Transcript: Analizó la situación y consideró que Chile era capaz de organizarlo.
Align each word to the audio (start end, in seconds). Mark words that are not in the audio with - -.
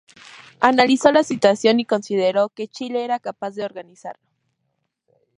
Analizó 0.61 1.11
la 1.11 1.21
situación 1.23 1.79
y 1.79 1.85
consideró 1.85 2.49
que 2.49 2.67
Chile 2.67 3.03
era 3.05 3.19
capaz 3.19 3.51
de 3.51 3.65
organizarlo. 3.65 4.27